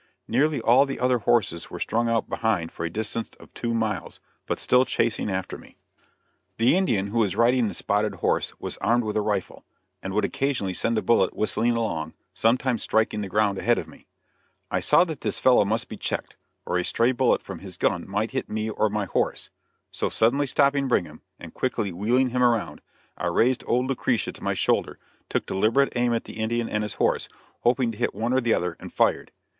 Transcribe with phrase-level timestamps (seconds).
[0.27, 4.19] Nearly all the other horses were strung out behind for a distance of two miles,
[4.47, 5.77] but still chasing after me.
[5.77, 9.03] [Illustration: DOWN WENT HIS HORSE.] The Indian who was riding the spotted horse was armed
[9.03, 9.63] with a rifle,
[10.01, 14.07] and would occasionally send a bullet whistling along, sometimes striking the ground ahead of me.
[14.71, 18.09] I saw that this fellow must be checked, or a stray bullet from his gun
[18.09, 19.51] might hit me or my horse;
[19.91, 22.81] so, suddenly stopping Brigham, and quickly wheeling him around,
[23.19, 24.97] I raised old "Lucretia" to my shoulder,
[25.29, 27.29] took deliberate aim at the Indian and his horse,
[27.59, 29.31] hoping to hit one or the other, and fired.